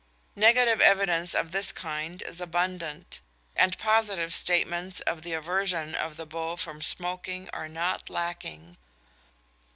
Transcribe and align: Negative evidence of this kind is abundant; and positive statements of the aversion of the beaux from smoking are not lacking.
Negative 0.35 0.81
evidence 0.81 1.35
of 1.35 1.51
this 1.51 1.71
kind 1.71 2.23
is 2.23 2.41
abundant; 2.41 3.21
and 3.55 3.77
positive 3.77 4.33
statements 4.33 4.99
of 5.01 5.21
the 5.21 5.33
aversion 5.33 5.93
of 5.93 6.17
the 6.17 6.25
beaux 6.25 6.55
from 6.55 6.81
smoking 6.81 7.47
are 7.53 7.69
not 7.69 8.09
lacking. 8.09 8.77